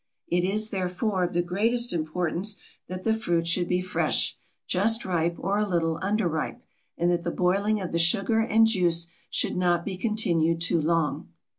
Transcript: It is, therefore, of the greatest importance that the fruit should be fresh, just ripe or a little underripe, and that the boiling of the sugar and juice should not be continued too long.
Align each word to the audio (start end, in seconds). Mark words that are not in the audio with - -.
It 0.27 0.43
is, 0.43 0.71
therefore, 0.71 1.23
of 1.23 1.33
the 1.33 1.43
greatest 1.43 1.93
importance 1.93 2.55
that 2.87 3.03
the 3.03 3.13
fruit 3.13 3.45
should 3.45 3.67
be 3.67 3.81
fresh, 3.81 4.35
just 4.65 5.05
ripe 5.05 5.35
or 5.37 5.59
a 5.59 5.67
little 5.67 5.99
underripe, 6.01 6.59
and 6.97 7.11
that 7.11 7.21
the 7.21 7.29
boiling 7.29 7.79
of 7.79 7.91
the 7.91 7.99
sugar 7.99 8.39
and 8.39 8.65
juice 8.65 9.05
should 9.29 9.55
not 9.55 9.85
be 9.85 9.95
continued 9.95 10.59
too 10.59 10.81
long. 10.81 11.29